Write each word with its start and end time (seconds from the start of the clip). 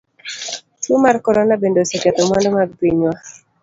Tuo 0.81 0.97
mar 1.03 1.17
corona 1.25 1.53
bende 1.61 1.77
oseketho 1.83 2.21
mwandu 2.27 2.49
mag 2.57 2.69
pinywa. 2.79 3.13